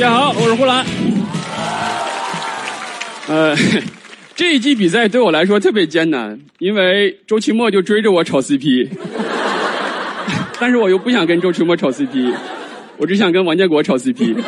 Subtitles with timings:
[0.00, 0.82] 大家好，我是呼兰。
[3.28, 3.54] 呃，
[4.34, 8.88] 这一季比赛对我来说特别艰难，因为周奇墨就追着我炒 CP，
[10.58, 12.34] 但是我又不想跟周奇墨炒 CP，
[12.96, 14.36] 我只想跟王建国炒 CP。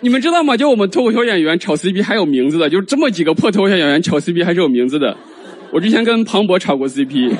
[0.00, 0.56] 你们知道吗？
[0.56, 5.16] 就我们脱口秀演员炒 CP 还有名字的，就这么几个破脱口秀演员炒 CP 还是有名字的。
[5.70, 7.32] 我之前跟庞博炒过 CP，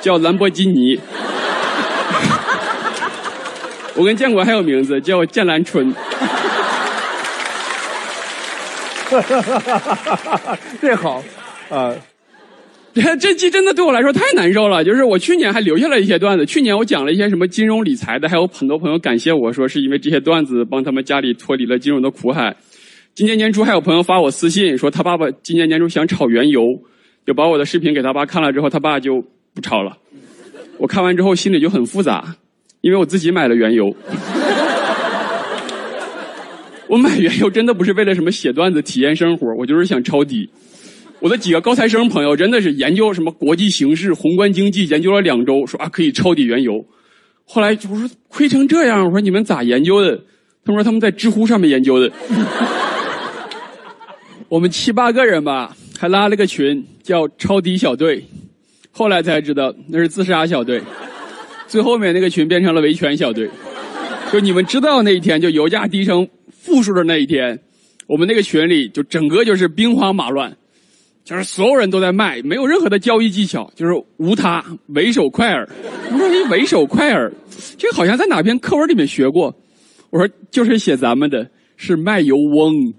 [0.00, 1.00] 叫兰博基尼。
[3.98, 5.92] 我跟建国还有名字，叫剑兰春。
[10.80, 11.20] 这好，
[11.68, 11.92] 啊，
[13.18, 14.84] 这期真的对我来说太难受了。
[14.84, 22.54] 就是我去年还留下了一些段子，去年我讲了一些什么金融理财的，还有很多朋友感谢我说是因为这些段子帮他们家里脱离了金融的苦海。
[23.14, 26.62] 今年年初还有朋友发我私信说他爸爸今年年初想炒原油，
[27.26, 29.96] 就把我的视频给他爸看了之后，他爸就不炒了。
[30.76, 32.36] 我看完之后心里就很复杂。
[32.80, 33.94] 因为我自己买了原油，
[36.88, 40.48] 我买原油真的不是为了什么写段子、体验生活，我就是想抄底。
[41.20, 46.84] 我的几个高材生朋友真的是研究什么国际形势、宏观经济，研究了两周，说啊可以抄底原油。
[47.44, 50.16] 后来我说亏成这样，我说你们咋研究的？
[50.64, 52.12] 他们说他们在知乎上面研究的。
[54.48, 58.24] 我们七八个人吧，还拉了个群叫抄底小队，
[58.92, 60.80] 后来才知道那是自杀小队。
[61.68, 63.48] 最后面那个群变成了维权小队，
[64.32, 67.56] 就你们知道那一天，就油价低成负数的那一天，
[68.06, 70.56] 我们那个群里就整个就是兵荒马乱，
[71.24, 75.68] 就是所有人都在卖，没有任何的交易技巧，就是无他，唯手快耳。
[76.10, 77.30] 我说你唯手快耳，
[77.76, 79.54] 这好像在哪篇课文里面学过。
[80.10, 81.46] 我说就是写咱们的，
[81.76, 82.94] 是卖油翁。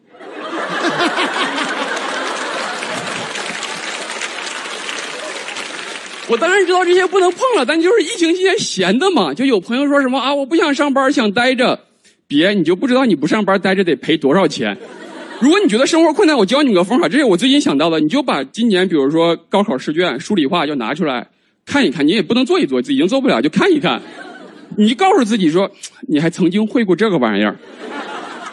[6.29, 9.33] 我当然知道这些不能碰了，但就是疫情期间闲的嘛。
[9.33, 11.79] 就有朋友说什么啊，我不想上班，想待着。
[12.27, 14.77] 别，你就不知道你不上班待着得赔多少钱。
[15.41, 17.99] 如果你觉得生活困难，我教你个方法，这是我最近想到的。
[17.99, 21.27] 你就把今年，比如说高考试卷、数理化就拿出来
[21.65, 22.05] 看一看。
[22.05, 23.99] 你也不能做一做，已经做不了，就看一看。
[24.77, 25.71] 你就告诉自己说，
[26.07, 27.57] 你还曾经会过这个玩意儿。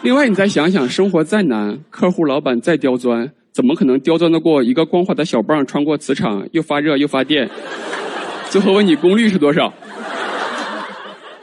[0.01, 3.31] 另外，你再想想，生活再难，客户老板再刁钻。
[3.57, 7.49] 怎么可能刁钻得过一个光滑的小棒穿过磁场，又发热又发电？
[8.51, 9.73] 最后问你功率是多少？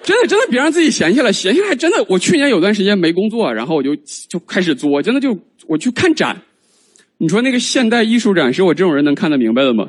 [0.04, 2.06] 真的真的别让自己闲下来，闲下来真的。
[2.08, 3.97] 我去年有段时间没工作，然后我就
[4.28, 5.36] 就开始作，真的就
[5.66, 6.41] 我去看展。
[7.19, 9.88] 你说那个现代艺术展是我这种人能看得明白的吗？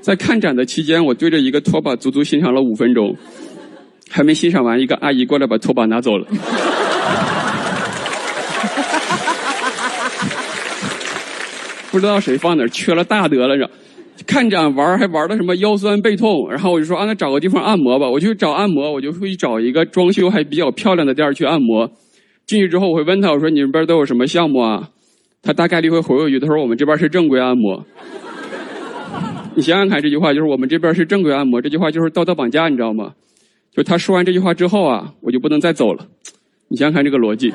[0.00, 3.16] 在看展的期间，我对着一个拖把足足欣赏了五分钟，
[4.10, 6.26] 还没欣赏完，一个阿姨过来把拖把拿走了。
[11.98, 13.68] 不知道谁放哪儿，缺了大德了，着
[14.24, 18.08] 看展玩还玩的什么腰酸背痛，然后我就说啊，那找个地方按摩吧。
[18.08, 21.90] 我去找按摩，我就会找一个装修还比较漂亮的店去按摩。
[22.46, 24.88] 进去之后，我会问他，我说你们这边都有什么项目啊？
[25.42, 27.84] 他大概率会回我一句，他说我们这边是正规按摩。
[29.56, 33.12] 你想想看，这句话就是我们这边是正规按摩，这句话就是道德绑架，你知道吗？
[33.74, 36.06] 就他说完这句话之后啊，我就不能再走了。
[36.68, 37.52] 你想想看这个逻辑。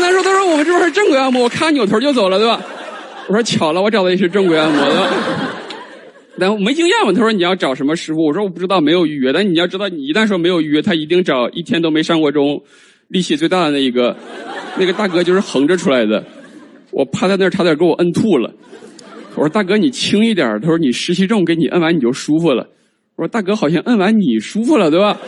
[0.00, 2.60] 他说：“他说我们这边是正规按摩，我看扭头就走了，对吧？
[3.28, 5.10] 我说巧了，我找的也是正规按摩的。
[6.36, 8.26] 然后没经验嘛，他说你要找什么师傅？
[8.26, 9.32] 我说我不知道，没有预约。
[9.32, 12.60] 但你要知道，你一旦说没有预约，他一定找一天都没上过钟、
[13.08, 14.16] 力气最大的那一个。
[14.78, 16.24] 那个大哥就是横着出来的，
[16.90, 18.50] 我趴在那儿差点给我摁吐了。
[19.34, 22.66] 我说大哥你轻一点，他说你湿气重，给你摁完你就舒服了。
[23.16, 25.18] 我说大哥好像摁完你舒服了，对吧？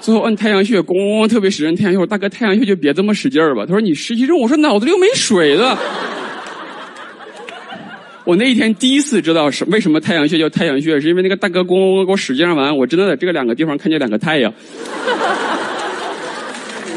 [0.00, 1.74] 最后摁太阳穴，咣，特别使劲。
[1.76, 3.66] 太阳穴，我说大哥，太阳穴就别这么使劲儿吧。
[3.66, 5.78] 他说你湿气重，我说脑子里又没水了。
[8.24, 14.52] 我那一天第一次知道是为什么太阳穴叫太阳穴，是因为那个大哥咣咣给我使劲完，我真的在这个两个地方看见两个太阳。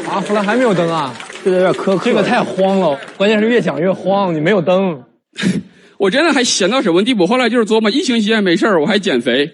[0.08, 1.14] 啊，后来还没有灯啊？
[1.44, 2.98] 这个有点苛刻，这个太慌了。
[3.16, 5.02] 关键是越讲越慌，你没有灯。
[5.98, 7.26] 我真的还闲到什么地步？
[7.26, 9.50] 后来就是琢磨，疫情期间没事儿，我还减肥，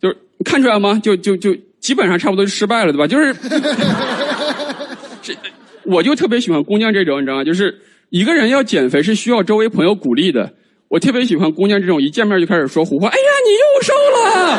[0.00, 1.00] 就是看出来吗？
[1.02, 1.56] 就就就。
[1.80, 3.06] 基本上差不多就失败了，对吧？
[3.06, 3.34] 就是，
[5.22, 5.34] 这
[5.84, 7.44] 我就特别喜欢姑娘这种，你知道吗？
[7.44, 7.80] 就是
[8.10, 10.52] 一个人要减肥是需要周围朋友鼓励的。
[10.88, 13.08] 我特别喜欢姑娘这种，一见面就开始说胡话。
[13.08, 14.58] 哎呀，你又瘦了！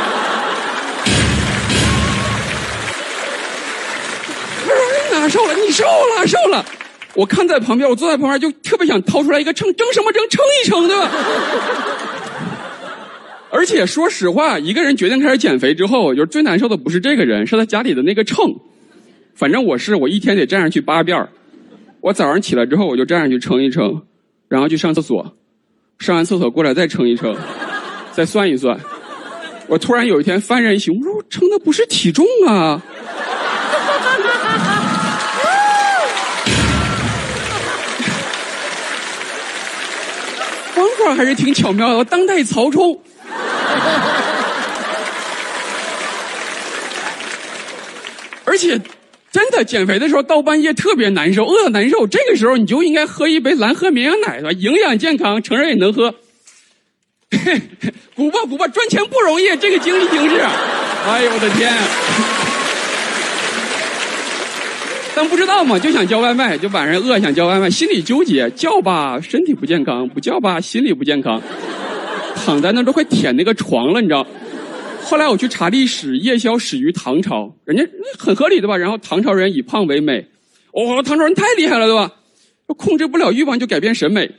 [4.66, 5.54] 他说你哪瘦了？
[5.56, 6.64] 你瘦了，瘦了。
[7.16, 10.22] 我看在旁边，我坐在旁边就特别想掏出来一个秤，称什么称？
[10.30, 11.10] 称一称，对吧？
[13.52, 18.56] 而且说实话，一个人决定开始减肥之后，就是最难受的不是这个人，是他家里的那个秤。
[19.34, 21.28] 反正我是，我一天得站上去八遍
[22.02, 24.04] 我早上起来之后，我就站上去称一称，
[24.48, 25.36] 然后去上厕所，
[25.98, 27.36] 上完厕所过来再称一称，
[28.14, 28.80] 再算一算。
[29.68, 32.82] 我突然有一天幡然一醒，我说我称的不是体重啊。
[40.74, 43.00] 方法还是挺巧妙的，当代曹冲。
[48.46, 48.80] 而且，
[49.32, 52.08] 真的减肥的时候到半夜特别难受，饿得难受。
[52.08, 54.52] 这个时候你就应该喝一杯蓝河绵羊奶，对吧？
[54.60, 56.16] 营养健康，成人也能喝。
[58.16, 60.40] 鼓吧鼓吧，赚钱不容易，这个经历形势。
[60.40, 61.72] 哎呦我的天！
[65.16, 71.40] 但不知道嘛，就想叫外卖，就晚上饿想叫外卖，心里纠结，叫吧身体不健康，不叫吧心理不健康，
[72.46, 74.26] 躺在那都快舔那个床了，你知道。
[75.04, 77.84] 后来我去查历史，夜宵始于唐朝，人家
[78.18, 78.78] 很合理的吧？
[78.78, 80.28] 然后唐朝人以胖为美，
[80.72, 82.12] 哦，唐朝人太厉害了，对吧？
[82.78, 84.30] 控制不了欲望就改变审美。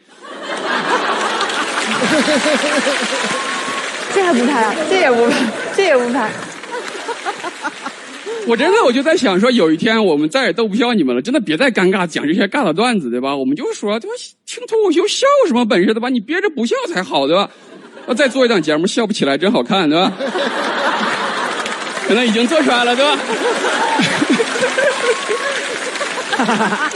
[4.14, 4.75] 这还不拍啊？
[4.88, 5.37] 这也不拍，
[5.76, 6.31] 这也不拍。
[8.47, 13.37] 我真的我就在想说，有一天我们再也逗不笑你们了，真的别再尴尬讲这些尬的段子，对吧？
[13.37, 14.14] 我们就说，对吧？
[14.47, 16.08] 听脱口秀笑什么本事，对吧？
[16.08, 17.50] 你憋着不笑才好，对吧？
[18.11, 20.12] 要再做一档节目，笑不起来真好看，对吧？
[22.09, 23.17] 可能已经做出来了，对吧？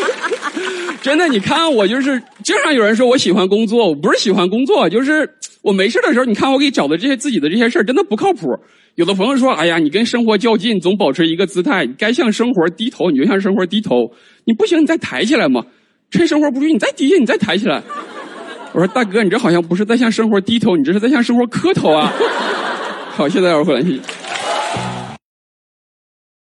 [1.01, 8.49] 真的，你看我就是经常有人说我喜欢工作，我不是喜欢工作，就是我没事的时候，你看我给你找的这些自己的这些事儿，真的不靠谱。
[8.97, 14.11] 有的朋友说，哎呀，你跟生活较劲，总保持一个姿态，该向生活低头，你就向生活低头。
[14.47, 15.65] 你不行，你再抬起来嘛。
[16.11, 17.81] 趁生活不注意，你再低下，你再抬起来。
[18.75, 22.13] 我说大哥，你这好像不是在向生活低头，你这是在向生活磕头啊。
[23.13, 23.81] 好，现在我回来。